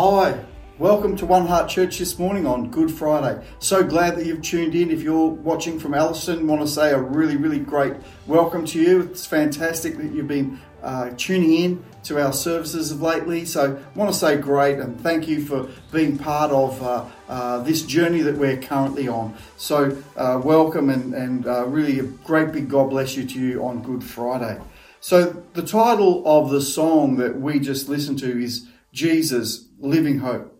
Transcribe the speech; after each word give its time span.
Hi, 0.00 0.38
welcome 0.78 1.16
to 1.16 1.26
One 1.26 1.44
Heart 1.44 1.68
Church 1.68 1.98
this 1.98 2.20
morning 2.20 2.46
on 2.46 2.70
Good 2.70 2.88
Friday. 2.88 3.44
So 3.58 3.82
glad 3.82 4.14
that 4.14 4.26
you've 4.26 4.42
tuned 4.42 4.76
in. 4.76 4.92
If 4.92 5.02
you're 5.02 5.30
watching 5.30 5.80
from 5.80 5.92
Allison, 5.92 6.46
want 6.46 6.60
to 6.60 6.68
say 6.68 6.92
a 6.92 6.98
really, 7.00 7.36
really 7.36 7.58
great 7.58 7.94
welcome 8.28 8.64
to 8.66 8.80
you. 8.80 9.00
It's 9.00 9.26
fantastic 9.26 9.96
that 9.96 10.12
you've 10.12 10.28
been 10.28 10.60
uh, 10.84 11.10
tuning 11.16 11.52
in 11.52 11.84
to 12.04 12.24
our 12.24 12.32
services 12.32 12.92
of 12.92 13.02
lately. 13.02 13.44
So, 13.44 13.82
want 13.96 14.12
to 14.12 14.16
say 14.16 14.36
great 14.36 14.78
and 14.78 15.00
thank 15.00 15.26
you 15.26 15.44
for 15.44 15.68
being 15.90 16.16
part 16.16 16.52
of 16.52 16.80
uh, 16.80 17.04
uh, 17.28 17.58
this 17.64 17.82
journey 17.82 18.20
that 18.20 18.36
we're 18.36 18.58
currently 18.58 19.08
on. 19.08 19.36
So, 19.56 20.00
uh, 20.16 20.40
welcome 20.44 20.90
and, 20.90 21.12
and 21.12 21.44
uh, 21.44 21.66
really 21.66 21.98
a 21.98 22.04
great 22.04 22.52
big 22.52 22.68
God 22.68 22.90
bless 22.90 23.16
you 23.16 23.26
to 23.26 23.40
you 23.40 23.64
on 23.64 23.82
Good 23.82 24.04
Friday. 24.04 24.60
So, 25.00 25.42
the 25.54 25.62
title 25.62 26.22
of 26.24 26.50
the 26.50 26.60
song 26.60 27.16
that 27.16 27.40
we 27.40 27.58
just 27.58 27.88
listened 27.88 28.20
to 28.20 28.40
is 28.40 28.68
Jesus 28.92 29.68
Living 29.78 30.18
Hope. 30.18 30.54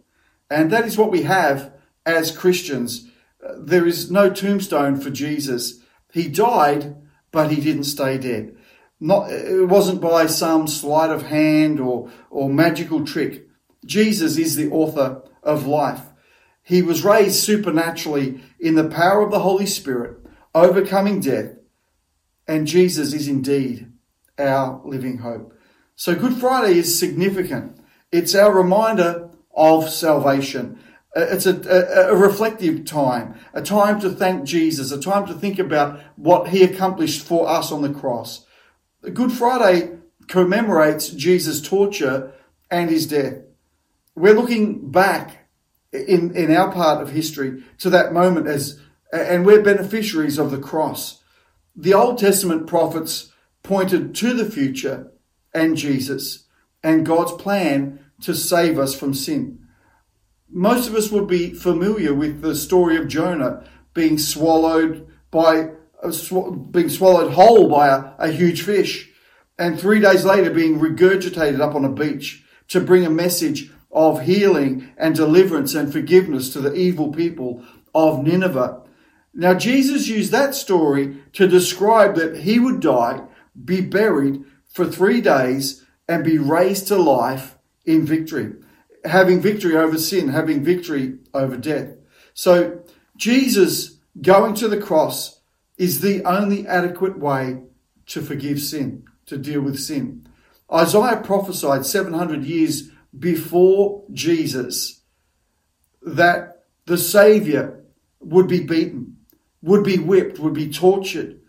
And 0.50 0.70
that 0.70 0.86
is 0.86 0.96
what 0.96 1.10
we 1.10 1.22
have 1.22 1.72
as 2.06 2.36
Christians. 2.36 3.08
There 3.56 3.86
is 3.86 4.10
no 4.10 4.30
tombstone 4.30 5.00
for 5.00 5.10
Jesus. 5.10 5.80
He 6.12 6.28
died, 6.28 6.96
but 7.30 7.50
he 7.50 7.60
didn't 7.60 7.84
stay 7.84 8.18
dead. 8.18 8.56
Not, 9.00 9.30
it 9.30 9.68
wasn't 9.68 10.00
by 10.00 10.26
some 10.26 10.66
sleight 10.66 11.10
of 11.10 11.22
hand 11.22 11.78
or, 11.78 12.10
or 12.30 12.48
magical 12.48 13.04
trick. 13.04 13.46
Jesus 13.84 14.36
is 14.38 14.56
the 14.56 14.70
author 14.70 15.22
of 15.42 15.66
life. 15.66 16.02
He 16.62 16.82
was 16.82 17.04
raised 17.04 17.36
supernaturally 17.36 18.42
in 18.58 18.74
the 18.74 18.88
power 18.88 19.22
of 19.22 19.30
the 19.30 19.38
Holy 19.38 19.66
Spirit, 19.66 20.18
overcoming 20.54 21.20
death. 21.20 21.54
And 22.46 22.66
Jesus 22.66 23.12
is 23.12 23.28
indeed 23.28 23.92
our 24.38 24.80
living 24.84 25.18
hope. 25.18 25.54
So 25.96 26.14
Good 26.14 26.34
Friday 26.34 26.78
is 26.78 26.98
significant. 26.98 27.77
It's 28.10 28.34
our 28.34 28.54
reminder 28.54 29.30
of 29.54 29.90
salvation. 29.90 30.78
Uh, 31.14 31.26
it's 31.30 31.46
a, 31.46 31.54
a, 31.54 32.12
a, 32.12 32.16
reflective 32.16 32.84
time, 32.84 33.34
a 33.52 33.60
time 33.60 34.00
to 34.00 34.10
thank 34.10 34.44
Jesus, 34.44 34.92
a 34.92 35.00
time 35.00 35.26
to 35.26 35.34
think 35.34 35.58
about 35.58 36.00
what 36.16 36.48
he 36.48 36.62
accomplished 36.62 37.26
for 37.26 37.48
us 37.48 37.70
on 37.70 37.82
the 37.82 37.92
cross. 37.92 38.46
Good 39.12 39.32
Friday 39.32 39.98
commemorates 40.26 41.08
Jesus' 41.08 41.60
torture 41.60 42.32
and 42.70 42.90
his 42.90 43.06
death. 43.06 43.42
We're 44.14 44.34
looking 44.34 44.90
back 44.90 45.48
in, 45.92 46.34
in 46.36 46.54
our 46.54 46.72
part 46.72 47.02
of 47.02 47.10
history 47.10 47.62
to 47.78 47.90
that 47.90 48.12
moment 48.12 48.46
as, 48.46 48.80
and 49.12 49.44
we're 49.44 49.62
beneficiaries 49.62 50.38
of 50.38 50.50
the 50.50 50.58
cross. 50.58 51.22
The 51.76 51.94
Old 51.94 52.18
Testament 52.18 52.66
prophets 52.66 53.32
pointed 53.62 54.14
to 54.16 54.34
the 54.34 54.50
future 54.50 55.12
and 55.54 55.76
Jesus 55.76 56.47
and 56.82 57.06
God's 57.06 57.32
plan 57.32 58.04
to 58.22 58.34
save 58.34 58.78
us 58.78 58.94
from 58.94 59.14
sin. 59.14 59.66
Most 60.50 60.88
of 60.88 60.94
us 60.94 61.10
would 61.10 61.26
be 61.26 61.52
familiar 61.52 62.14
with 62.14 62.40
the 62.40 62.54
story 62.54 62.96
of 62.96 63.08
Jonah 63.08 63.64
being 63.94 64.18
swallowed 64.18 65.06
by 65.30 65.70
uh, 66.02 66.10
being 66.70 66.88
swallowed 66.88 67.32
whole 67.32 67.68
by 67.68 67.88
a, 67.88 68.28
a 68.28 68.30
huge 68.30 68.62
fish, 68.62 69.10
and 69.58 69.78
three 69.78 70.00
days 70.00 70.24
later 70.24 70.50
being 70.50 70.78
regurgitated 70.78 71.60
up 71.60 71.74
on 71.74 71.84
a 71.84 71.90
beach 71.90 72.44
to 72.68 72.80
bring 72.80 73.04
a 73.04 73.10
message 73.10 73.70
of 73.90 74.22
healing 74.22 74.92
and 74.96 75.14
deliverance 75.14 75.74
and 75.74 75.92
forgiveness 75.92 76.52
to 76.52 76.60
the 76.60 76.74
evil 76.74 77.12
people 77.12 77.64
of 77.94 78.22
Nineveh. 78.22 78.82
Now, 79.34 79.54
Jesus 79.54 80.08
used 80.08 80.32
that 80.32 80.54
story 80.54 81.16
to 81.34 81.48
describe 81.48 82.14
that 82.16 82.38
he 82.38 82.58
would 82.58 82.80
die, 82.80 83.22
be 83.64 83.80
buried 83.80 84.44
for 84.66 84.86
three 84.86 85.20
days, 85.20 85.84
and 86.08 86.24
be 86.24 86.38
raised 86.38 86.88
to 86.88 86.96
life 86.96 87.56
in 87.84 88.04
victory, 88.04 88.54
having 89.04 89.40
victory 89.40 89.76
over 89.76 89.98
sin, 89.98 90.28
having 90.28 90.64
victory 90.64 91.18
over 91.34 91.56
death. 91.56 91.94
So 92.34 92.82
Jesus 93.16 93.98
going 94.20 94.54
to 94.54 94.68
the 94.68 94.80
cross 94.80 95.40
is 95.76 96.00
the 96.00 96.24
only 96.24 96.66
adequate 96.66 97.18
way 97.18 97.62
to 98.06 98.22
forgive 98.22 98.60
sin, 98.60 99.04
to 99.26 99.36
deal 99.36 99.60
with 99.60 99.78
sin. 99.78 100.26
Isaiah 100.72 101.20
prophesied 101.22 101.86
700 101.86 102.44
years 102.44 102.90
before 103.16 104.04
Jesus 104.12 105.02
that 106.02 106.64
the 106.86 106.98
Savior 106.98 107.84
would 108.20 108.48
be 108.48 108.60
beaten, 108.60 109.18
would 109.62 109.84
be 109.84 109.98
whipped, 109.98 110.38
would 110.38 110.54
be 110.54 110.70
tortured, 110.70 111.40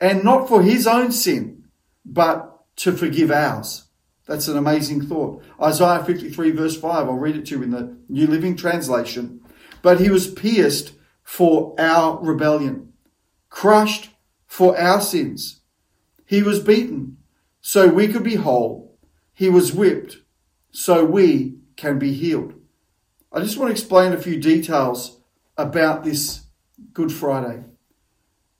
and 0.00 0.24
not 0.24 0.48
for 0.48 0.62
his 0.62 0.86
own 0.86 1.12
sin, 1.12 1.64
but 2.04 2.64
to 2.76 2.92
forgive 2.92 3.30
ours. 3.30 3.83
That's 4.26 4.48
an 4.48 4.56
amazing 4.56 5.06
thought. 5.06 5.42
Isaiah 5.60 6.04
53 6.04 6.50
verse 6.52 6.76
5, 6.78 7.08
I'll 7.08 7.14
read 7.14 7.36
it 7.36 7.46
to 7.46 7.56
you 7.56 7.62
in 7.62 7.70
the 7.70 7.96
New 8.08 8.26
Living 8.26 8.56
Translation. 8.56 9.40
But 9.82 10.00
he 10.00 10.08
was 10.08 10.32
pierced 10.32 10.92
for 11.22 11.74
our 11.78 12.18
rebellion, 12.22 12.92
crushed 13.50 14.10
for 14.46 14.78
our 14.78 15.00
sins. 15.00 15.60
He 16.24 16.42
was 16.42 16.60
beaten 16.60 17.18
so 17.60 17.88
we 17.88 18.08
could 18.08 18.24
be 18.24 18.36
whole. 18.36 18.98
He 19.34 19.48
was 19.48 19.72
whipped 19.72 20.18
so 20.70 21.04
we 21.04 21.58
can 21.76 21.98
be 21.98 22.12
healed. 22.12 22.54
I 23.32 23.40
just 23.40 23.58
want 23.58 23.68
to 23.68 23.72
explain 23.72 24.12
a 24.12 24.20
few 24.20 24.40
details 24.40 25.20
about 25.56 26.04
this 26.04 26.44
Good 26.92 27.12
Friday 27.12 27.64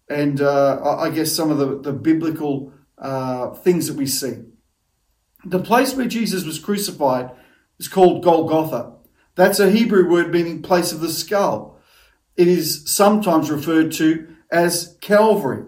and 0.09 0.41
uh, 0.41 0.97
I 0.99 1.11
guess 1.11 1.33
some 1.33 1.51
of 1.51 1.59
the, 1.59 1.79
the 1.81 1.93
biblical 1.93 2.73
uh, 2.99 3.51
things 3.51 3.87
that 3.87 3.97
we 3.97 4.07
see. 4.07 4.43
The 5.44 5.59
place 5.59 5.94
where 5.94 6.06
Jesus 6.06 6.44
was 6.44 6.59
crucified 6.59 7.31
is 7.78 7.88
called 7.88 8.25
Golgotha. 8.25 8.94
That's 9.34 9.60
a 9.60 9.71
Hebrew 9.71 10.09
word 10.09 10.32
meaning 10.32 10.62
place 10.62 10.93
of 10.93 11.00
the 11.00 11.10
skull. 11.10 11.81
It 12.37 12.49
is 12.49 12.91
sometimes 12.91 13.50
referred 13.50 13.93
to 13.93 14.34
as 14.50 14.97
Calvary. 15.00 15.65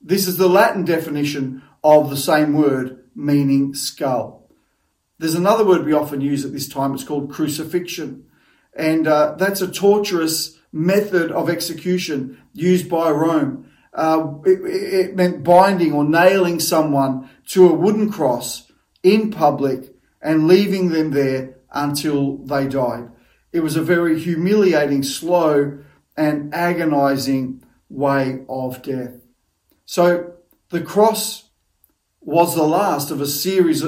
This 0.00 0.26
is 0.26 0.36
the 0.36 0.48
Latin 0.48 0.84
definition 0.84 1.62
of 1.84 2.10
the 2.10 2.16
same 2.16 2.54
word 2.54 3.04
meaning 3.14 3.74
skull. 3.74 4.50
There's 5.18 5.34
another 5.34 5.66
word 5.66 5.84
we 5.84 5.92
often 5.92 6.20
use 6.20 6.44
at 6.44 6.52
this 6.52 6.68
time. 6.68 6.94
It's 6.94 7.04
called 7.04 7.30
crucifixion. 7.30 8.24
And 8.74 9.06
uh, 9.06 9.34
that's 9.36 9.60
a 9.60 9.70
torturous 9.70 10.58
method 10.72 11.30
of 11.30 11.50
execution 11.50 12.42
used 12.54 12.88
by 12.88 13.10
Rome. 13.10 13.70
Uh, 13.92 14.34
it, 14.46 14.60
it 14.64 15.16
meant 15.16 15.44
binding 15.44 15.92
or 15.92 16.04
nailing 16.04 16.60
someone 16.60 17.28
to 17.48 17.68
a 17.68 17.74
wooden 17.74 18.10
cross 18.10 18.69
in 19.02 19.30
public 19.30 19.94
and 20.20 20.46
leaving 20.46 20.90
them 20.90 21.10
there 21.10 21.56
until 21.72 22.38
they 22.38 22.66
died. 22.66 23.10
It 23.52 23.60
was 23.60 23.76
a 23.76 23.82
very 23.82 24.18
humiliating, 24.18 25.02
slow, 25.02 25.78
and 26.16 26.54
agonizing 26.54 27.62
way 27.88 28.44
of 28.48 28.82
death. 28.82 29.14
So 29.86 30.34
the 30.68 30.82
cross 30.82 31.50
was 32.20 32.54
the 32.54 32.62
last 32.62 33.10
of 33.10 33.20
a 33.20 33.26
series 33.26 33.82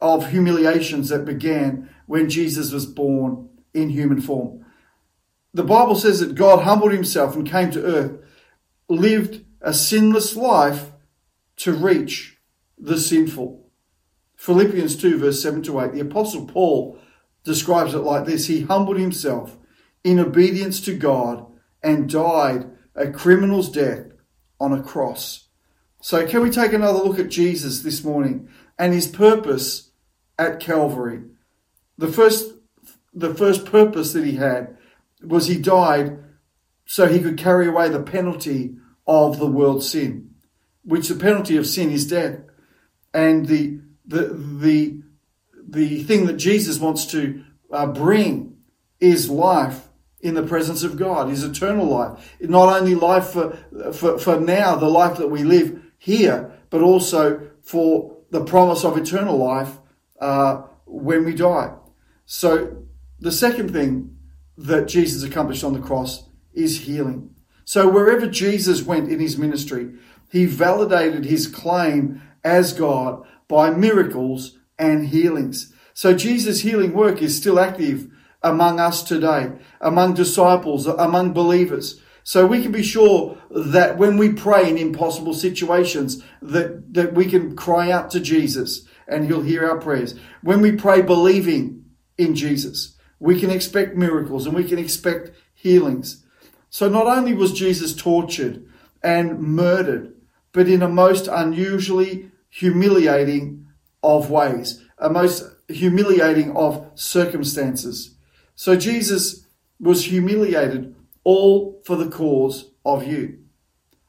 of 0.00 0.30
humiliations 0.30 1.08
that 1.08 1.24
began 1.24 1.88
when 2.06 2.28
Jesus 2.28 2.72
was 2.72 2.86
born 2.86 3.48
in 3.72 3.90
human 3.90 4.20
form. 4.20 4.64
The 5.54 5.64
Bible 5.64 5.94
says 5.94 6.20
that 6.20 6.34
God 6.34 6.62
humbled 6.62 6.92
himself 6.92 7.34
and 7.34 7.48
came 7.48 7.70
to 7.70 7.82
earth, 7.82 8.18
lived 8.88 9.44
a 9.60 9.72
sinless 9.72 10.36
life 10.36 10.92
to 11.56 11.72
reach 11.72 12.38
the 12.76 12.98
sinful. 12.98 13.67
Philippians 14.38 14.94
2, 14.96 15.18
verse 15.18 15.42
7 15.42 15.62
to 15.64 15.80
8, 15.80 15.92
the 15.92 16.00
Apostle 16.00 16.46
Paul 16.46 16.96
describes 17.42 17.92
it 17.92 17.98
like 17.98 18.24
this 18.24 18.46
He 18.46 18.62
humbled 18.62 18.98
himself 18.98 19.56
in 20.04 20.20
obedience 20.20 20.80
to 20.82 20.96
God 20.96 21.44
and 21.82 22.08
died 22.08 22.70
a 22.94 23.10
criminal's 23.10 23.68
death 23.68 24.06
on 24.60 24.72
a 24.72 24.82
cross. 24.82 25.48
So, 26.00 26.24
can 26.24 26.42
we 26.42 26.50
take 26.50 26.72
another 26.72 27.00
look 27.00 27.18
at 27.18 27.30
Jesus 27.30 27.80
this 27.80 28.04
morning 28.04 28.48
and 28.78 28.94
his 28.94 29.08
purpose 29.08 29.90
at 30.38 30.60
Calvary? 30.60 31.22
The 31.98 32.08
first, 32.08 32.54
the 33.12 33.34
first 33.34 33.64
purpose 33.64 34.12
that 34.12 34.24
he 34.24 34.36
had 34.36 34.76
was 35.20 35.48
he 35.48 35.58
died 35.58 36.16
so 36.86 37.08
he 37.08 37.20
could 37.20 37.36
carry 37.36 37.66
away 37.66 37.88
the 37.88 38.02
penalty 38.02 38.76
of 39.04 39.40
the 39.40 39.46
world's 39.46 39.90
sin, 39.90 40.30
which 40.84 41.08
the 41.08 41.16
penalty 41.16 41.56
of 41.56 41.66
sin 41.66 41.90
is 41.90 42.06
death. 42.06 42.38
And 43.12 43.46
the 43.46 43.80
the 44.08 44.28
the 44.28 45.02
the 45.68 46.02
thing 46.02 46.26
that 46.26 46.38
Jesus 46.38 46.80
wants 46.80 47.06
to 47.06 47.44
uh, 47.70 47.86
bring 47.86 48.56
is 49.00 49.30
life 49.30 49.88
in 50.20 50.34
the 50.34 50.42
presence 50.42 50.82
of 50.82 50.96
God, 50.96 51.30
is 51.30 51.44
eternal 51.44 51.86
life. 51.86 52.36
Not 52.40 52.80
only 52.80 52.94
life 52.94 53.26
for, 53.28 53.56
for, 53.92 54.18
for 54.18 54.40
now, 54.40 54.74
the 54.74 54.88
life 54.88 55.18
that 55.18 55.28
we 55.28 55.44
live 55.44 55.80
here, 55.96 56.58
but 56.70 56.82
also 56.82 57.50
for 57.62 58.16
the 58.30 58.44
promise 58.44 58.84
of 58.84 58.96
eternal 58.96 59.36
life 59.36 59.78
uh, 60.20 60.62
when 60.86 61.24
we 61.24 61.34
die. 61.34 61.72
So 62.26 62.84
the 63.20 63.30
second 63.30 63.72
thing 63.72 64.16
that 64.56 64.88
Jesus 64.88 65.22
accomplished 65.22 65.62
on 65.62 65.72
the 65.72 65.80
cross 65.80 66.28
is 66.52 66.80
healing. 66.80 67.34
So 67.64 67.88
wherever 67.88 68.26
Jesus 68.26 68.82
went 68.82 69.10
in 69.10 69.20
his 69.20 69.38
ministry, 69.38 69.92
he 70.30 70.46
validated 70.46 71.26
his 71.26 71.46
claim 71.46 72.22
as 72.42 72.72
God 72.72 73.24
by 73.48 73.70
miracles 73.70 74.58
and 74.78 75.08
healings. 75.08 75.72
So 75.94 76.14
Jesus' 76.14 76.60
healing 76.60 76.92
work 76.92 77.20
is 77.20 77.36
still 77.36 77.58
active 77.58 78.08
among 78.42 78.78
us 78.78 79.02
today, 79.02 79.52
among 79.80 80.14
disciples, 80.14 80.86
among 80.86 81.32
believers. 81.32 82.00
So 82.22 82.46
we 82.46 82.62
can 82.62 82.72
be 82.72 82.82
sure 82.82 83.38
that 83.50 83.96
when 83.96 84.16
we 84.18 84.32
pray 84.32 84.68
in 84.68 84.76
impossible 84.76 85.34
situations, 85.34 86.22
that, 86.42 86.92
that 86.94 87.14
we 87.14 87.26
can 87.26 87.56
cry 87.56 87.90
out 87.90 88.10
to 88.10 88.20
Jesus 88.20 88.86
and 89.08 89.24
he'll 89.24 89.42
hear 89.42 89.68
our 89.68 89.78
prayers. 89.78 90.14
When 90.42 90.60
we 90.60 90.72
pray 90.72 91.02
believing 91.02 91.86
in 92.18 92.34
Jesus, 92.34 92.96
we 93.18 93.40
can 93.40 93.50
expect 93.50 93.96
miracles 93.96 94.46
and 94.46 94.54
we 94.54 94.64
can 94.64 94.78
expect 94.78 95.32
healings. 95.54 96.24
So 96.70 96.88
not 96.88 97.06
only 97.06 97.32
was 97.32 97.52
Jesus 97.52 97.94
tortured 97.94 98.64
and 99.02 99.40
murdered, 99.40 100.14
but 100.52 100.68
in 100.68 100.82
a 100.82 100.88
most 100.88 101.28
unusually 101.28 102.30
humiliating 102.50 103.66
of 104.02 104.30
ways, 104.30 104.84
a 104.98 105.10
most 105.10 105.44
humiliating 105.68 106.56
of 106.56 106.90
circumstances. 106.94 108.16
So 108.54 108.76
Jesus 108.76 109.46
was 109.80 110.06
humiliated 110.06 110.94
all 111.24 111.80
for 111.84 111.96
the 111.96 112.08
cause 112.08 112.70
of 112.84 113.06
you. 113.06 113.38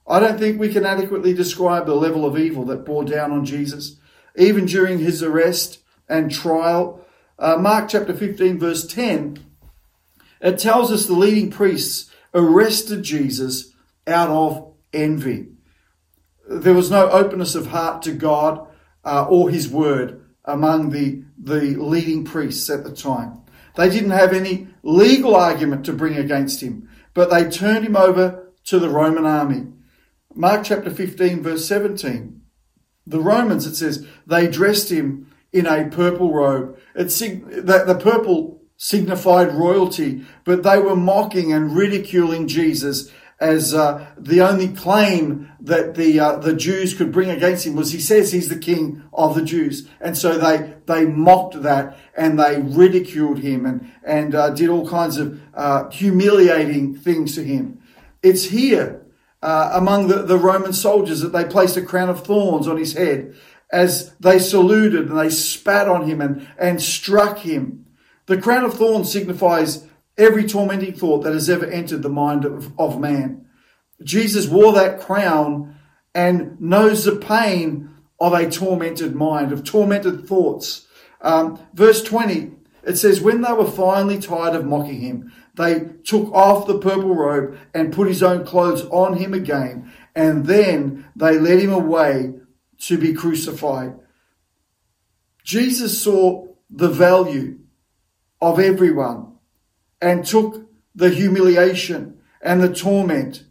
I 0.07 0.19
don't 0.19 0.39
think 0.39 0.59
we 0.59 0.73
can 0.73 0.85
adequately 0.85 1.33
describe 1.33 1.85
the 1.85 1.95
level 1.95 2.25
of 2.25 2.37
evil 2.37 2.65
that 2.65 2.85
bore 2.85 3.03
down 3.03 3.31
on 3.31 3.45
Jesus, 3.45 3.97
even 4.35 4.65
during 4.65 4.97
his 4.97 5.21
arrest 5.21 5.79
and 6.07 6.31
trial. 6.31 7.05
Uh, 7.37 7.57
Mark 7.57 7.89
chapter 7.89 8.13
15, 8.13 8.57
verse 8.57 8.87
10, 8.87 9.37
it 10.41 10.57
tells 10.57 10.91
us 10.91 11.05
the 11.05 11.13
leading 11.13 11.51
priests 11.51 12.09
arrested 12.33 13.03
Jesus 13.03 13.73
out 14.07 14.29
of 14.29 14.73
envy. 14.93 15.49
There 16.49 16.73
was 16.73 16.91
no 16.91 17.09
openness 17.09 17.55
of 17.55 17.67
heart 17.67 18.01
to 18.03 18.11
God 18.11 18.67
uh, 19.05 19.25
or 19.29 19.49
his 19.49 19.69
word 19.69 20.21
among 20.45 20.89
the, 20.89 21.23
the 21.37 21.75
leading 21.75 22.25
priests 22.25 22.69
at 22.69 22.83
the 22.83 22.91
time. 22.91 23.41
They 23.75 23.89
didn't 23.89 24.09
have 24.11 24.33
any 24.33 24.67
legal 24.83 25.35
argument 25.35 25.85
to 25.85 25.93
bring 25.93 26.17
against 26.17 26.61
him 26.61 26.89
but 27.13 27.29
they 27.29 27.49
turned 27.49 27.85
him 27.85 27.95
over 27.95 28.53
to 28.65 28.79
the 28.79 28.89
Roman 28.89 29.25
army. 29.25 29.67
Mark 30.33 30.63
chapter 30.63 30.89
15, 30.89 31.41
verse 31.41 31.65
17. 31.65 32.41
The 33.05 33.19
Romans, 33.19 33.65
it 33.65 33.75
says, 33.75 34.07
they 34.27 34.47
dressed 34.47 34.89
him 34.89 35.29
in 35.51 35.65
a 35.65 35.89
purple 35.89 36.33
robe. 36.33 36.77
It 36.95 37.09
sig- 37.11 37.45
the, 37.49 37.83
the 37.85 37.99
purple 37.99 38.61
signified 38.77 39.53
royalty, 39.53 40.23
but 40.45 40.63
they 40.63 40.79
were 40.79 40.95
mocking 40.95 41.51
and 41.51 41.75
ridiculing 41.75 42.47
Jesus 42.47 43.11
as 43.39 43.73
uh, 43.73 44.05
the 44.17 44.41
only 44.41 44.67
claim 44.67 45.49
that 45.61 45.95
the 45.95 46.19
uh, 46.19 46.37
the 46.37 46.53
Jews 46.53 46.93
could 46.93 47.11
bring 47.11 47.29
against 47.29 47.65
him 47.65 47.75
was 47.75 47.91
he 47.91 47.99
says 47.99 48.31
he's 48.31 48.49
the 48.49 48.57
king 48.57 49.03
of 49.13 49.35
the 49.35 49.43
Jews, 49.43 49.87
and 50.01 50.17
so 50.17 50.37
they 50.37 50.75
they 50.85 51.05
mocked 51.05 51.61
that 51.61 51.97
and 52.15 52.39
they 52.39 52.61
ridiculed 52.61 53.39
him 53.39 53.65
and 53.65 53.91
and 54.03 54.35
uh, 54.35 54.49
did 54.49 54.69
all 54.69 54.87
kinds 54.87 55.17
of 55.17 55.39
uh, 55.53 55.89
humiliating 55.89 56.95
things 56.95 57.35
to 57.35 57.43
him. 57.43 57.81
It's 58.21 58.45
here 58.45 59.05
uh, 59.41 59.71
among 59.73 60.07
the, 60.07 60.23
the 60.23 60.37
Roman 60.37 60.73
soldiers 60.73 61.21
that 61.21 61.31
they 61.31 61.45
placed 61.45 61.77
a 61.77 61.81
crown 61.81 62.09
of 62.09 62.25
thorns 62.25 62.67
on 62.67 62.77
his 62.77 62.93
head 62.93 63.35
as 63.71 64.13
they 64.19 64.39
saluted 64.39 65.09
and 65.09 65.17
they 65.17 65.29
spat 65.29 65.87
on 65.87 66.07
him 66.07 66.19
and 66.19 66.47
and 66.57 66.81
struck 66.81 67.39
him. 67.39 67.85
The 68.25 68.39
crown 68.39 68.65
of 68.65 68.75
thorns 68.75 69.11
signifies 69.11 69.87
every 70.19 70.45
tormenting 70.45 70.93
thought 70.93 71.23
that 71.23 71.33
has 71.33 71.49
ever 71.49 71.65
entered 71.65 72.03
the 72.03 72.09
mind 72.09 72.45
of, 72.45 72.77
of 72.77 72.99
man. 72.99 73.45
Jesus 74.03 74.47
wore 74.47 74.73
that 74.73 74.99
crown 74.99 75.75
and 76.13 76.59
knows 76.61 77.05
the 77.05 77.15
pain 77.15 77.89
of 78.19 78.33
a 78.33 78.49
tormented 78.49 79.15
mind, 79.15 79.51
of 79.51 79.63
tormented 79.63 80.27
thoughts. 80.27 80.87
Um, 81.21 81.59
verse 81.73 82.03
20, 82.03 82.51
it 82.83 82.97
says, 82.97 83.21
When 83.21 83.41
they 83.41 83.53
were 83.53 83.69
finally 83.69 84.19
tired 84.19 84.55
of 84.55 84.65
mocking 84.65 84.99
him, 84.99 85.31
they 85.55 85.89
took 86.03 86.31
off 86.33 86.67
the 86.67 86.79
purple 86.79 87.15
robe 87.15 87.57
and 87.73 87.93
put 87.93 88.07
his 88.07 88.21
own 88.21 88.45
clothes 88.45 88.85
on 88.85 89.17
him 89.17 89.33
again, 89.33 89.91
and 90.15 90.45
then 90.45 91.07
they 91.15 91.37
led 91.37 91.59
him 91.59 91.73
away 91.73 92.33
to 92.79 92.97
be 92.97 93.13
crucified. 93.13 93.95
Jesus 95.43 96.01
saw 96.01 96.47
the 96.69 96.89
value 96.89 97.59
of 98.41 98.59
everyone 98.59 99.28
and 100.01 100.25
took 100.25 100.69
the 100.95 101.09
humiliation 101.09 102.19
and 102.41 102.61
the 102.61 102.73
torment 102.73 103.43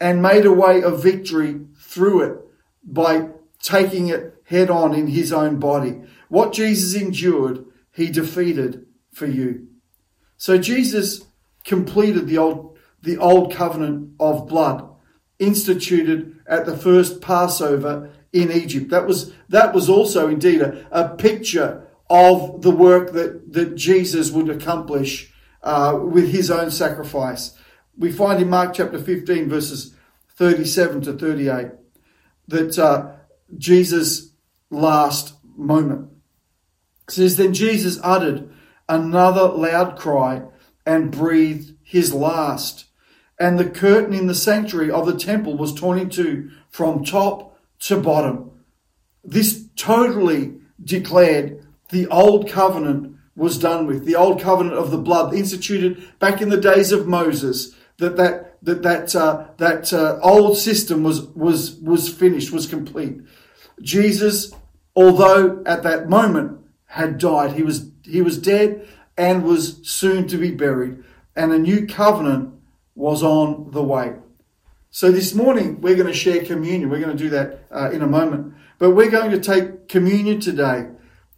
and 0.00 0.22
made 0.22 0.44
a 0.44 0.52
way 0.52 0.82
of 0.82 1.02
victory 1.02 1.60
through 1.78 2.22
it 2.22 2.38
by 2.84 3.28
taking 3.60 4.08
it 4.08 4.34
head 4.44 4.70
on 4.70 4.94
in 4.94 5.06
his 5.06 5.32
own 5.32 5.58
body. 5.58 6.02
What 6.28 6.52
Jesus 6.52 7.00
endured, 7.00 7.64
he 7.92 8.10
defeated 8.10 8.86
for 9.12 9.26
you. 9.26 9.68
So 10.36 10.58
Jesus 10.58 11.24
completed 11.64 12.26
the 12.26 12.38
old, 12.38 12.76
the 13.02 13.18
old 13.18 13.52
covenant 13.52 14.14
of 14.18 14.48
blood 14.48 14.88
instituted 15.38 16.40
at 16.46 16.66
the 16.66 16.76
first 16.76 17.20
Passover 17.20 18.10
in 18.32 18.50
Egypt. 18.50 18.90
That 18.90 19.06
was, 19.06 19.32
that 19.48 19.74
was 19.74 19.88
also 19.88 20.28
indeed 20.28 20.62
a, 20.62 20.86
a 20.90 21.16
picture 21.16 21.86
of 22.10 22.62
the 22.62 22.70
work 22.70 23.12
that, 23.12 23.52
that 23.52 23.74
Jesus 23.74 24.30
would 24.30 24.48
accomplish 24.48 25.32
uh, 25.62 25.98
with 26.00 26.30
his 26.30 26.50
own 26.50 26.70
sacrifice. 26.70 27.56
We 27.96 28.10
find 28.10 28.40
in 28.40 28.48
Mark 28.48 28.74
chapter 28.74 28.98
15, 28.98 29.48
verses 29.48 29.94
37 30.30 31.02
to 31.02 31.12
38, 31.12 31.72
that 32.48 32.78
uh, 32.78 33.12
Jesus' 33.56 34.32
last 34.70 35.34
moment 35.56 36.12
it 37.08 37.14
says, 37.14 37.36
Then 37.36 37.52
Jesus 37.52 37.98
uttered 38.02 38.50
another 38.88 39.48
loud 39.48 39.98
cry 39.98 40.42
and 40.86 41.10
breathed 41.10 41.74
his 41.82 42.12
last. 42.14 42.86
And 43.38 43.58
the 43.58 43.68
curtain 43.68 44.14
in 44.14 44.26
the 44.26 44.34
sanctuary 44.34 44.90
of 44.90 45.06
the 45.06 45.18
temple 45.18 45.56
was 45.56 45.74
torn 45.74 45.98
in 45.98 46.10
two 46.10 46.50
from 46.70 47.04
top 47.04 47.58
to 47.80 48.00
bottom. 48.00 48.50
This 49.24 49.66
totally 49.76 50.54
declared 50.82 51.66
the 51.90 52.06
old 52.06 52.48
covenant 52.48 53.11
was 53.34 53.58
done 53.58 53.86
with. 53.86 54.04
The 54.04 54.16
old 54.16 54.40
covenant 54.40 54.76
of 54.76 54.90
the 54.90 54.98
blood 54.98 55.34
instituted 55.34 56.18
back 56.18 56.40
in 56.40 56.48
the 56.48 56.60
days 56.60 56.92
of 56.92 57.06
Moses. 57.06 57.74
That 57.98 58.16
that 58.16 58.58
that 58.62 58.82
that 58.82 59.16
uh, 59.16 59.46
that 59.58 59.92
uh, 59.92 60.18
old 60.22 60.56
system 60.56 61.02
was 61.02 61.22
was 61.28 61.74
was 61.76 62.08
finished, 62.08 62.52
was 62.52 62.66
complete. 62.66 63.20
Jesus, 63.80 64.52
although 64.94 65.62
at 65.66 65.82
that 65.82 66.08
moment 66.08 66.60
had 66.86 67.18
died, 67.18 67.52
he 67.52 67.62
was 67.62 67.90
he 68.04 68.22
was 68.22 68.38
dead 68.38 68.86
and 69.16 69.44
was 69.44 69.78
soon 69.82 70.26
to 70.28 70.36
be 70.36 70.50
buried, 70.50 71.02
and 71.36 71.52
a 71.52 71.58
new 71.58 71.86
covenant 71.86 72.54
was 72.94 73.22
on 73.22 73.70
the 73.70 73.82
way. 73.82 74.14
So 74.90 75.10
this 75.10 75.34
morning 75.34 75.80
we're 75.80 75.96
going 75.96 76.06
to 76.06 76.12
share 76.12 76.44
communion. 76.44 76.90
We're 76.90 77.00
going 77.00 77.16
to 77.16 77.22
do 77.22 77.30
that 77.30 77.64
uh, 77.70 77.90
in 77.90 78.02
a 78.02 78.06
moment, 78.06 78.54
but 78.78 78.90
we're 78.90 79.10
going 79.10 79.30
to 79.30 79.40
take 79.40 79.88
communion 79.88 80.38
today. 80.40 80.88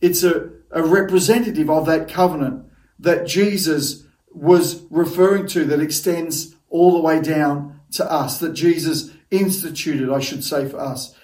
It's 0.01 0.25
a 0.25 0.51
a 0.75 0.83
representative 0.83 1.71
of 1.71 1.87
that 1.87 2.09
covenant 2.09 2.67
that 2.99 3.27
Jesus 3.27 4.05
was 4.31 4.83
referring 4.91 5.47
to 5.47 5.65
that 5.65 5.81
extends 5.81 6.57
all 6.69 6.93
the 6.93 7.01
way 7.01 7.23
down 7.23 7.81
to 7.93 8.11
us, 8.11 8.39
that 8.41 8.53
Jesus 8.53 9.13
instituted, 9.31 10.13
I 10.13 10.19
should 10.19 10.43
say, 10.43 10.69
for 10.69 10.79
us. 10.79 11.15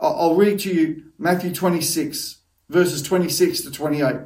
I'll 0.00 0.34
read 0.34 0.58
to 0.60 0.72
you 0.72 1.04
Matthew 1.18 1.54
26, 1.54 2.38
verses 2.68 3.02
26 3.02 3.62
to 3.62 3.70
28. 3.70 4.16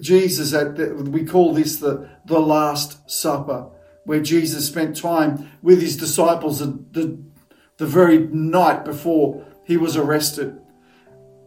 Jesus, 0.00 0.54
at 0.54 0.76
the, 0.76 0.94
we 0.94 1.24
call 1.24 1.52
this 1.52 1.76
the, 1.76 2.08
the 2.26 2.38
Last 2.38 3.10
Supper, 3.10 3.68
where 4.04 4.20
Jesus 4.20 4.68
spent 4.68 4.96
time 4.96 5.50
with 5.60 5.82
his 5.82 5.96
disciples 5.96 6.60
the, 6.60 6.66
the, 6.92 7.18
the 7.78 7.86
very 7.86 8.18
night 8.18 8.84
before 8.84 9.44
he 9.64 9.76
was 9.76 9.96
arrested. 9.96 10.60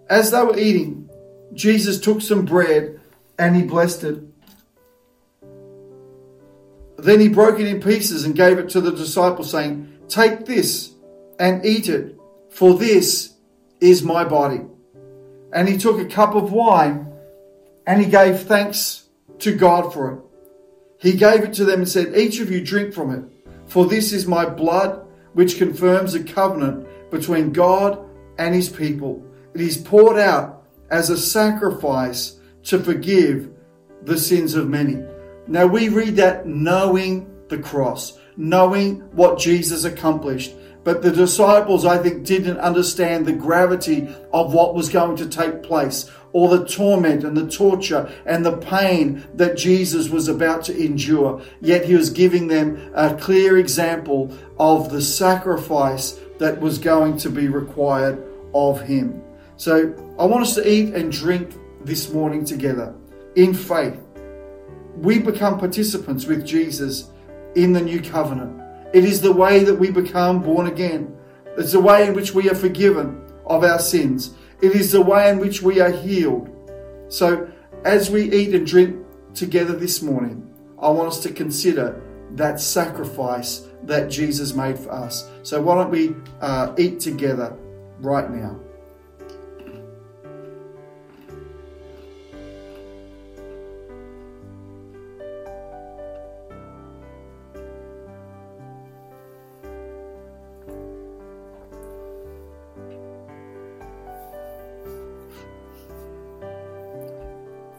As 0.10 0.32
they 0.32 0.44
were 0.44 0.58
eating, 0.58 1.07
Jesus 1.54 2.00
took 2.00 2.22
some 2.22 2.46
bread 2.46 3.00
and 3.38 3.56
he 3.56 3.64
blessed 3.64 4.04
it. 4.04 4.24
Then 6.98 7.20
he 7.20 7.30
broke 7.30 7.60
it 7.60 7.68
in 7.68 7.82
pieces 7.82 8.26
and 8.26 8.36
gave 8.36 8.58
it 8.58 8.70
to 8.70 8.82
the 8.82 8.92
disciples, 8.92 9.52
saying, 9.52 10.00
Take 10.08 10.46
this 10.46 10.94
and 11.40 11.66
eat 11.66 11.90
it, 11.90 12.18
for 12.50 12.74
this 12.74 13.36
is 13.80 14.02
my 14.04 14.24
body. 14.24 14.62
And 15.54 15.70
he 15.70 15.78
took 15.78 16.00
a 16.00 16.06
cup 16.06 16.36
of 16.36 16.52
wine 16.52 17.14
and 17.86 18.02
he 18.04 18.10
gave 18.10 18.42
thanks 18.42 19.08
to 19.40 19.56
God 19.56 19.94
for 19.94 20.14
it. 20.14 20.20
He 21.00 21.14
gave 21.14 21.44
it 21.44 21.54
to 21.54 21.66
them 21.66 21.82
and 21.82 21.90
said, 21.90 22.18
Each 22.18 22.40
of 22.40 22.52
you 22.52 22.64
drink 22.64 22.94
from 22.94 23.12
it, 23.12 23.24
for 23.68 23.86
this 23.86 24.12
is 24.12 24.26
my 24.26 24.46
blood, 24.46 25.06
which 25.34 25.58
confirms 25.58 26.16
a 26.16 26.24
covenant 26.24 26.88
between 27.12 27.52
God 27.52 28.00
and 28.40 28.56
his 28.56 28.70
people. 28.70 29.24
It 29.54 29.62
is 29.62 29.78
poured 29.78 30.18
out 30.18 30.57
as 30.90 31.10
a 31.10 31.18
sacrifice 31.18 32.40
to 32.64 32.80
forgive 32.80 33.50
the 34.04 34.18
sins 34.18 34.56
of 34.56 34.70
many. 34.70 35.04
Now 35.48 35.66
we 35.66 35.90
read 35.90 36.16
that 36.18 36.46
knowing 36.46 37.32
the 37.48 37.58
cross, 37.58 38.18
knowing 38.36 39.00
what 39.16 39.40
Jesus 39.40 39.84
accomplished. 39.84 40.54
But 40.84 41.02
the 41.02 41.12
disciples, 41.12 41.84
I 41.86 41.98
think, 41.98 42.26
didn't 42.26 42.60
understand 42.60 43.26
the 43.26 43.34
gravity 43.34 44.08
of 44.32 44.54
what 44.54 44.74
was 44.74 44.88
going 44.88 45.18
to 45.18 45.28
take 45.28 45.62
place, 45.62 46.10
or 46.32 46.48
the 46.48 46.66
torment 46.66 47.26
and 47.26 47.36
the 47.36 47.50
torture 47.50 48.10
and 48.26 48.46
the 48.46 48.56
pain 48.56 49.28
that 49.34 49.58
Jesus 49.58 50.08
was 50.08 50.30
about 50.30 50.64
to 50.66 50.78
endure. 50.78 51.42
Yet 51.60 51.84
he 51.84 51.96
was 51.96 52.10
giving 52.10 52.48
them 52.48 52.92
a 52.96 53.14
clear 53.16 53.58
example 53.58 54.34
of 54.60 54.90
the 54.90 55.02
sacrifice 55.02 56.18
that 56.38 56.62
was 56.62 56.78
going 56.78 57.18
to 57.18 57.30
be 57.30 57.50
required 57.50 58.24
of 58.54 58.82
him. 58.82 59.22
So 59.58 59.94
I 60.20 60.26
want 60.26 60.44
us 60.44 60.56
to 60.56 60.72
eat 60.72 60.94
and 60.94 61.12
drink 61.12 61.52
this 61.84 62.12
morning 62.14 62.46
together 62.46 62.94
in 63.36 63.54
faith. 63.54 64.00
We 64.96 65.20
become 65.20 65.60
participants 65.60 66.26
with 66.26 66.46
Jesus 66.46 67.10
in 67.56 67.74
the 67.74 67.82
new 67.82 68.02
covenant. 68.02 68.62
It 68.94 69.04
is 69.04 69.20
the 69.20 69.32
way 69.32 69.64
that 69.64 69.76
we 69.76 69.92
become 69.92 70.42
born 70.42 70.68
again. 70.68 71.16
It's 71.58 71.72
the 71.72 71.80
way 71.80 72.08
in 72.08 72.14
which 72.14 72.34
we 72.34 72.50
are 72.50 72.56
forgiven 72.56 73.22
of 73.48 73.64
our 73.64 73.80
sins. 73.80 74.36
It 74.62 74.74
is 74.74 74.92
the 74.92 75.02
way 75.02 75.30
in 75.30 75.40
which 75.40 75.62
we 75.62 75.80
are 75.80 75.92
healed. 75.92 76.50
So, 77.10 77.50
as 77.84 78.10
we 78.10 78.32
eat 78.32 78.54
and 78.54 78.66
drink 78.66 79.06
together 79.34 79.74
this 79.74 80.02
morning, 80.02 80.52
I 80.80 80.90
want 80.90 81.10
us 81.10 81.20
to 81.24 81.32
consider 81.32 82.02
that 82.32 82.60
sacrifice 82.60 83.68
that 83.84 84.10
Jesus 84.10 84.54
made 84.54 84.78
for 84.78 84.92
us. 84.92 85.30
So, 85.44 85.62
why 85.62 85.76
don't 85.76 85.90
we 85.90 86.16
uh, 86.42 86.74
eat 86.78 87.00
together 87.00 87.58
right 88.00 88.30
now? 88.30 88.60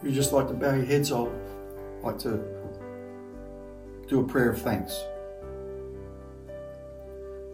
You 0.09 0.15
just 0.15 0.33
like 0.33 0.47
to 0.47 0.53
bow 0.53 0.73
your 0.73 0.85
heads, 0.85 1.11
I'll 1.11 1.31
like 2.01 2.17
to 2.19 2.43
do 4.07 4.21
a 4.21 4.27
prayer 4.27 4.49
of 4.49 4.61
thanks. 4.61 4.99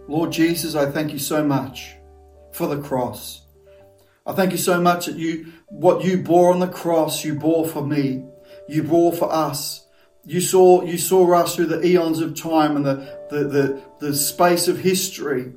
Lord 0.07 0.31
Jesus, 0.31 0.75
I 0.75 0.89
thank 0.89 1.11
you 1.11 1.19
so 1.19 1.43
much 1.43 1.95
for 2.53 2.67
the 2.67 2.81
cross. 2.81 3.41
I 4.25 4.33
thank 4.33 4.51
you 4.51 4.57
so 4.57 4.79
much 4.79 5.07
that 5.07 5.17
you, 5.17 5.51
what 5.67 6.03
you 6.03 6.17
bore 6.17 6.53
on 6.53 6.59
the 6.59 6.67
cross, 6.67 7.25
you 7.25 7.35
bore 7.35 7.67
for 7.67 7.85
me. 7.85 8.23
You 8.69 8.83
bore 8.83 9.11
for 9.11 9.31
us. 9.31 9.85
You 10.23 10.39
saw, 10.41 10.83
you 10.83 10.97
saw 10.97 11.31
us 11.35 11.55
through 11.55 11.67
the 11.67 11.85
eons 11.85 12.21
of 12.21 12.35
time 12.35 12.77
and 12.77 12.85
the, 12.85 13.19
the, 13.29 13.43
the, 13.43 13.83
the 13.99 14.15
space 14.15 14.67
of 14.67 14.79
history. 14.79 15.53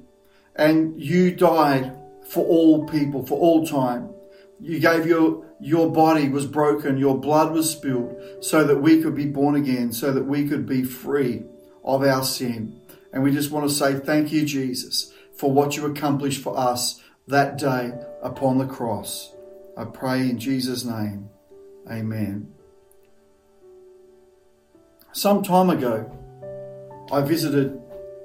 And 0.56 1.00
you 1.00 1.30
died 1.30 1.96
for 2.28 2.44
all 2.44 2.86
people, 2.88 3.24
for 3.24 3.38
all 3.38 3.66
time. 3.66 4.10
You 4.60 4.80
gave 4.80 5.06
your, 5.06 5.44
your 5.60 5.90
body 5.90 6.28
was 6.28 6.46
broken, 6.46 6.98
your 6.98 7.18
blood 7.18 7.52
was 7.52 7.70
spilled, 7.70 8.16
so 8.40 8.64
that 8.64 8.78
we 8.78 9.00
could 9.00 9.14
be 9.14 9.26
born 9.26 9.54
again, 9.54 9.92
so 9.92 10.12
that 10.12 10.24
we 10.24 10.48
could 10.48 10.66
be 10.66 10.82
free 10.82 11.44
of 11.84 12.02
our 12.02 12.24
sin. 12.24 12.80
And 13.12 13.22
we 13.22 13.30
just 13.30 13.50
want 13.50 13.68
to 13.68 13.74
say 13.74 13.94
thank 13.94 14.32
you, 14.32 14.44
Jesus, 14.44 15.12
for 15.34 15.52
what 15.52 15.76
you 15.76 15.86
accomplished 15.86 16.42
for 16.42 16.58
us 16.58 17.00
that 17.26 17.56
day 17.56 17.92
upon 18.22 18.58
the 18.58 18.66
cross. 18.66 19.32
I 19.76 19.84
pray 19.84 20.28
in 20.28 20.38
Jesus' 20.38 20.84
name. 20.84 21.30
Amen. 21.88 22.52
Some 25.12 25.42
time 25.42 25.70
ago, 25.70 26.10
I 27.10 27.22
visited 27.22 27.80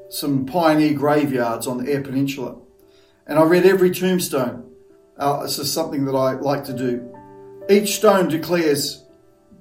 some 0.10 0.46
pioneer 0.46 0.94
graveyards 0.94 1.66
on 1.68 1.78
the 1.78 1.92
Eyre 1.92 2.02
Peninsula, 2.02 2.58
and 3.26 3.40
I 3.40 3.44
read 3.44 3.66
every 3.66 3.92
tombstone. 3.92 4.73
Uh, 5.24 5.42
this 5.44 5.58
is 5.58 5.72
something 5.72 6.04
that 6.04 6.16
I 6.16 6.34
like 6.34 6.66
to 6.66 6.74
do. 6.74 7.10
Each 7.70 7.96
stone 7.96 8.28
declares 8.28 9.06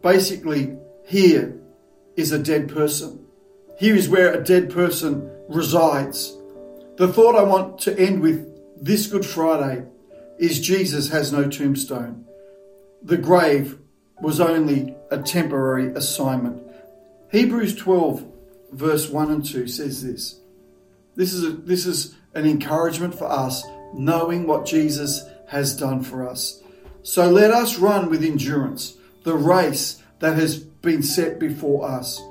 basically, 0.03 0.77
here 1.07 1.57
is 2.17 2.33
a 2.33 2.39
dead 2.41 2.69
person. 2.69 3.25
Here 3.79 3.95
is 3.95 4.09
where 4.09 4.33
a 4.33 4.43
dead 4.43 4.71
person 4.71 5.31
resides. 5.49 6.37
The 6.97 7.07
thought 7.07 7.37
I 7.37 7.45
want 7.45 7.79
to 7.83 7.97
end 7.97 8.23
with 8.23 8.45
this 8.85 9.07
Good 9.07 9.25
Friday 9.25 9.85
is 10.37 10.59
Jesus 10.59 11.11
has 11.11 11.33
no 11.33 11.49
tombstone. 11.49 12.27
The 13.05 13.17
grave 13.17 13.79
was 14.21 14.41
only 14.41 14.97
a 15.13 15.19
temporary 15.19 15.95
assignment. 15.95 16.61
Hebrews 17.31 17.77
12, 17.77 18.27
verse 18.73 19.09
1 19.09 19.31
and 19.31 19.45
2 19.45 19.69
says 19.69 20.03
this. 20.03 20.41
This 21.15 21.33
is, 21.33 21.45
a, 21.45 21.51
this 21.51 21.87
is 21.87 22.17
an 22.35 22.47
encouragement 22.47 23.15
for 23.17 23.31
us, 23.31 23.63
knowing 23.95 24.49
what 24.49 24.67
Jesus 24.67 25.23
has 25.53 25.77
done 25.77 26.03
for 26.03 26.27
us. 26.27 26.63
So 27.03 27.31
let 27.31 27.51
us 27.51 27.79
run 27.79 28.09
with 28.09 28.25
endurance 28.25 28.97
the 29.23 29.37
race 29.37 30.03
that 30.21 30.35
has 30.37 30.57
been 30.59 31.03
set 31.03 31.39
before 31.39 31.89
us. 31.89 32.23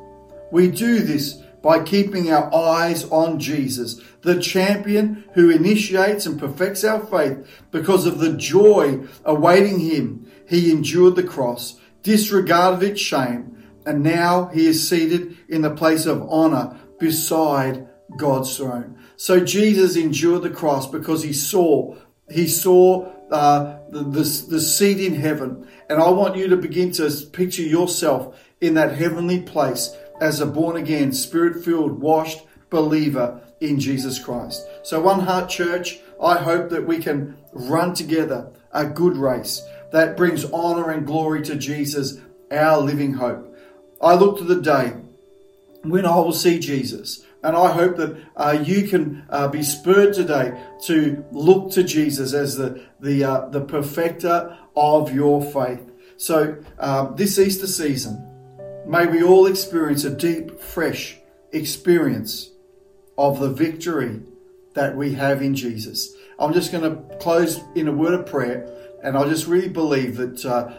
We 0.51 0.71
do 0.71 0.99
this 0.99 1.35
by 1.61 1.83
keeping 1.83 2.31
our 2.31 2.53
eyes 2.53 3.03
on 3.11 3.39
Jesus, 3.39 4.01
the 4.23 4.41
champion 4.41 5.23
who 5.35 5.51
initiates 5.51 6.25
and 6.25 6.39
perfects 6.39 6.83
our 6.83 6.99
faith 6.99 7.47
because 7.69 8.07
of 8.07 8.17
the 8.17 8.33
joy 8.33 9.07
awaiting 9.23 9.79
him. 9.79 10.29
He 10.49 10.71
endured 10.71 11.15
the 11.15 11.23
cross, 11.23 11.79
disregarded 12.01 12.89
its 12.89 13.01
shame, 13.01 13.55
and 13.85 14.01
now 14.01 14.47
he 14.47 14.65
is 14.65 14.89
seated 14.89 15.37
in 15.47 15.61
the 15.61 15.75
place 15.75 16.07
of 16.07 16.27
honor 16.27 16.75
beside 16.99 17.87
God's 18.17 18.57
throne. 18.57 18.97
So 19.15 19.39
Jesus 19.39 19.95
endured 19.95 20.41
the 20.41 20.49
cross 20.49 20.89
because 20.89 21.21
he 21.21 21.33
saw 21.33 21.95
he 22.31 22.47
saw 22.47 23.11
uh, 23.31 23.79
the, 23.89 24.03
the, 24.03 24.45
the 24.50 24.61
seat 24.61 25.00
in 25.00 25.15
heaven. 25.15 25.67
And 25.89 26.01
I 26.01 26.09
want 26.09 26.38
you 26.38 26.47
to 26.50 26.57
begin 26.57 26.91
to 26.93 27.09
picture 27.31 27.63
yourself 27.63 28.39
in 28.59 28.75
that 28.75 28.95
heavenly 28.95 29.41
place 29.41 29.95
as 30.19 30.39
a 30.39 30.45
born 30.45 30.77
again, 30.77 31.11
spirit 31.11 31.63
filled, 31.63 32.00
washed 32.00 32.41
believer 32.69 33.41
in 33.59 33.79
Jesus 33.79 34.19
Christ. 34.19 34.65
So, 34.83 35.01
One 35.01 35.21
Heart 35.21 35.50
Church, 35.50 36.00
I 36.21 36.38
hope 36.38 36.69
that 36.69 36.85
we 36.85 37.00
can 37.00 37.38
run 37.53 37.93
together 37.93 38.51
a 38.71 38.85
good 38.85 39.17
race 39.17 39.61
that 39.91 40.15
brings 40.15 40.45
honor 40.45 40.89
and 40.89 41.05
glory 41.05 41.41
to 41.43 41.55
Jesus, 41.55 42.17
our 42.51 42.79
living 42.79 43.13
hope. 43.13 43.47
I 44.01 44.15
look 44.15 44.38
to 44.38 44.43
the 44.43 44.61
day 44.61 44.93
when 45.83 46.05
I 46.05 46.15
will 46.15 46.33
see 46.33 46.59
Jesus 46.59 47.25
and 47.43 47.55
I 47.55 47.71
hope 47.71 47.98
that 47.98 48.17
uh, 48.36 48.57
you 48.63 48.88
can 48.88 49.25
uh, 49.29 49.48
be 49.48 49.63
spurred 49.63 50.13
today 50.13 50.60
to 50.83 51.25
look 51.31 51.71
to 51.71 51.83
Jesus 51.83 52.33
as 52.33 52.55
the, 52.55 52.86
the, 53.00 53.24
uh, 53.24 53.50
the 53.50 53.62
perfecter 53.62 54.57
of 54.75 55.13
your 55.13 55.41
faith. 55.41 55.91
So, 56.17 56.63
uh, 56.77 57.12
this 57.13 57.39
Easter 57.39 57.67
season, 57.67 58.27
may 58.86 59.07
we 59.07 59.24
all 59.24 59.48
experience 59.48 60.03
a 60.03 60.15
deep, 60.15 60.60
fresh 60.60 61.17
experience 61.51 62.51
of 63.17 63.39
the 63.39 63.50
victory 63.50 64.21
that 64.74 64.95
we 64.95 65.13
have 65.13 65.41
in 65.41 65.55
Jesus. 65.55 66.13
I'm 66.39 66.53
just 66.53 66.71
going 66.71 66.83
to 66.83 67.17
close 67.17 67.60
in 67.75 67.88
a 67.88 67.91
word 67.91 68.13
of 68.13 68.25
prayer, 68.25 68.67
and 69.03 69.17
I 69.17 69.27
just 69.27 69.48
really 69.48 69.70
believe 69.70 70.17
that 70.17 70.46
uh, 70.46 70.72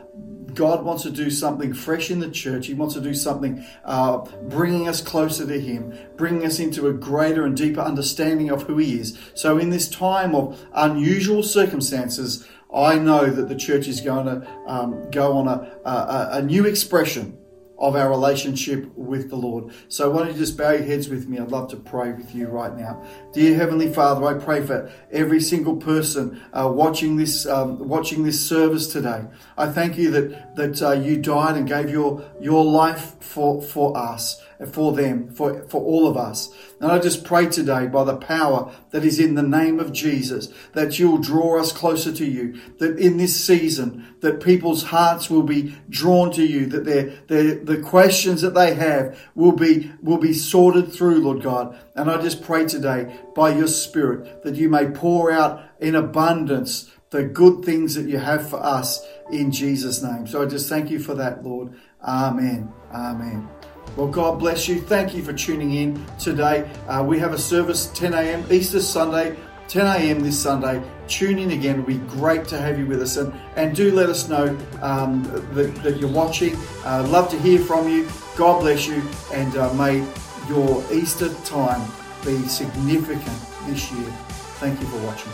God 0.55 0.85
wants 0.85 1.03
to 1.05 1.11
do 1.11 1.31
something 1.31 1.73
fresh 1.73 2.11
in 2.11 2.21
the 2.21 2.31
church. 2.31 2.67
He 2.67 2.75
wants 2.75 2.95
to 2.95 3.01
do 3.01 3.15
something 3.15 3.65
uh, 3.85 4.19
bringing 4.49 4.89
us 4.89 5.01
closer 5.01 5.47
to 5.47 5.61
Him, 5.61 5.95
bringing 6.17 6.47
us 6.47 6.59
into 6.59 6.89
a 6.89 6.93
greater 6.93 7.45
and 7.45 7.57
deeper 7.57 7.81
understanding 7.81 8.51
of 8.51 8.65
who 8.65 8.79
He 8.79 8.99
is. 8.99 9.19
So, 9.35 9.59
in 9.59 9.71
this 9.71 9.89
time 9.89 10.35
of 10.35 10.65
unusual 10.75 11.43
circumstances, 11.43 12.47
I 12.75 12.99
know 12.99 13.27
that 13.27 13.49
the 13.49 13.57
church 13.57 13.89
is 13.89 14.01
going 14.01 14.27
to 14.27 14.49
um, 14.67 15.11
go 15.11 15.37
on 15.37 15.49
a, 15.49 15.79
a, 15.85 16.29
a 16.39 16.43
new 16.43 16.67
expression 16.67 17.39
of 17.83 17.97
our 17.97 18.09
relationship 18.09 18.97
with 18.97 19.29
the 19.29 19.37
Lord. 19.37 19.75
So 19.89 20.09
why 20.09 20.21
don't 20.21 20.33
you 20.33 20.39
just 20.39 20.57
bow 20.57 20.71
your 20.71 20.85
heads 20.85 21.09
with 21.09 21.29
me? 21.29 21.39
I'd 21.39 21.51
love 21.51 21.69
to 21.71 21.77
pray 21.77 22.13
with 22.13 22.33
you 22.33 22.47
right 22.47 22.75
now. 22.75 23.05
Dear 23.33 23.57
Heavenly 23.57 23.93
Father, 23.93 24.25
I 24.25 24.35
pray 24.35 24.65
for 24.65 24.91
every 25.11 25.41
single 25.41 25.77
person 25.77 26.41
uh, 26.53 26.71
watching 26.73 27.17
this 27.17 27.45
um, 27.45 27.89
watching 27.89 28.23
this 28.23 28.41
service 28.41 28.87
today. 28.93 29.25
I 29.59 29.67
thank 29.67 29.99
you 29.99 30.13
that 30.13 30.55
that 30.55 30.81
uh, 30.81 30.93
you 30.93 31.19
died 31.19 31.57
and 31.57 31.67
gave 31.67 31.91
your 31.91 32.25
your 32.41 32.65
life 32.65 33.17
for 33.19 33.61
for 33.61 33.97
us 33.97 34.41
for 34.67 34.93
them, 34.93 35.33
for, 35.35 35.63
for 35.69 35.83
all 35.83 36.07
of 36.07 36.17
us. 36.17 36.53
And 36.81 36.91
I 36.91 36.99
just 36.99 37.25
pray 37.25 37.47
today 37.47 37.87
by 37.87 38.05
the 38.05 38.17
power 38.17 38.73
that 38.91 39.05
is 39.05 39.21
in 39.21 39.35
the 39.35 39.43
name 39.43 39.79
of 39.79 39.93
Jesus 39.93 40.49
that 40.73 40.99
you'll 40.99 41.19
draw 41.19 41.61
us 41.61 41.73
closer 41.73 42.13
to 42.13 42.25
you, 42.25 42.61
that 42.79 42.99
in 42.99 43.17
this 43.17 43.45
season 43.45 44.15
that 44.21 44.43
people's 44.43 44.85
hearts 44.85 45.31
will 45.31 45.43
be 45.43 45.77
drawn 45.89 46.33
to 46.33 46.45
you, 46.45 46.67
that 46.67 46.85
their, 46.85 47.05
their, 47.29 47.57
the 47.57 47.81
questions 47.81 48.41
that 48.43 48.55
they 48.55 48.75
have 48.75 49.19
will 49.35 49.53
be, 49.53 49.93
will 50.03 50.19
be 50.19 50.33
sorted 50.33 50.93
through, 50.93 51.21
Lord 51.21 51.43
God. 51.43 51.79
And 51.95 52.11
I 52.11 52.21
just 52.21 52.43
pray 52.43 52.67
today 52.67 53.15
by 53.35 53.55
your 53.55 53.69
spirit 53.69 54.43
that 54.45 54.57
you 54.57 54.69
may 54.69 54.91
pour 54.91 55.31
out 55.31 55.63
in 55.81 55.95
abundance 55.95 56.91
the 57.11 57.23
good 57.23 57.65
things 57.65 57.95
that 57.95 58.09
you 58.09 58.19
have 58.19 58.49
for 58.49 58.57
us 58.57 59.07
in 59.31 59.53
Jesus' 59.53 60.03
name. 60.03 60.27
So 60.27 60.43
I 60.43 60.47
just 60.47 60.69
thank 60.69 60.91
you 60.91 60.99
for 60.99 61.15
that, 61.15 61.45
Lord. 61.45 61.75
Amen. 62.03 62.73
Amen. 62.93 63.49
Well, 63.97 64.09
God 64.09 64.39
bless 64.39 64.69
you. 64.69 64.81
Thank 64.81 65.15
you 65.15 65.23
for 65.23 65.35
tuning 65.35 65.75
in 65.75 66.05
today. 66.19 66.71
Uh, 66.89 67.05
we 67.07 67.19
have 67.19 67.35
a 67.35 67.39
service 67.39 67.87
10 67.89 68.15
a.m. 68.15 68.45
Easter 68.51 68.81
Sunday, 68.81 69.37
10 69.69 69.87
a.m. 69.87 70.21
this 70.21 70.39
Sunday. 70.39 70.83
Tune 71.09 71.39
in 71.39 71.51
again. 71.51 71.75
It'll 71.75 71.87
be 71.87 71.99
great 71.99 72.47
to 72.49 72.59
have 72.59 72.79
you 72.79 72.87
with 72.87 73.03
us. 73.03 73.19
And, 73.19 73.35
and 73.57 73.77
do 73.77 73.93
let 73.93 74.09
us 74.09 74.31
know 74.31 74.57
um, 74.81 75.25
that, 75.53 75.75
that, 75.83 75.99
you're 75.99 76.11
watching. 76.11 76.57
Uh, 76.85 77.07
love 77.11 77.29
to 77.31 77.39
hear 77.41 77.59
from 77.59 77.87
you. 77.87 78.09
God 78.37 78.61
bless 78.61 78.87
you. 78.87 79.03
And 79.35 79.55
uh, 79.57 79.73
may 79.75 80.07
your 80.49 80.83
Easter 80.91 81.29
time 81.45 81.87
be 82.25 82.39
significant 82.49 83.39
this 83.67 83.93
year. 83.93 84.11
Thank 84.59 84.81
you 84.81 84.87
for 84.87 84.99
watching. 85.05 85.33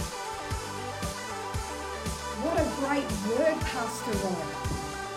What 2.43 2.59
a 2.59 2.67
great 2.81 3.07
word, 3.38 3.61
Pastor 3.61 4.12
Ron. 4.26 4.69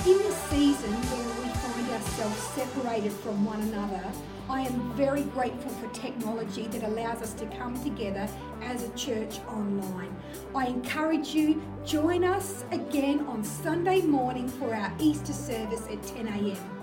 In 0.06 0.18
the 0.18 0.32
season 0.50 0.94
ourselves 2.22 2.56
separated 2.56 3.12
from 3.12 3.44
one 3.46 3.62
another, 3.62 4.04
I 4.50 4.62
am 4.62 4.94
very 4.94 5.24
grateful 5.24 5.72
for 5.72 5.88
technology 5.94 6.68
that 6.68 6.84
allows 6.84 7.22
us 7.22 7.34
to 7.34 7.46
come 7.58 7.82
together 7.84 8.28
as 8.62 8.84
a 8.84 8.90
church 8.90 9.40
online. 9.48 10.16
I 10.54 10.68
encourage 10.68 11.30
you, 11.30 11.62
join 11.86 12.24
us 12.24 12.64
again 12.72 13.26
on 13.28 13.44
Sunday 13.44 14.02
morning 14.02 14.48
for 14.48 14.76
our 14.76 14.94
Easter 15.00 15.34
service 15.34 15.88
at 15.90 16.04
10 16.04 16.28
a.m. 16.28 16.81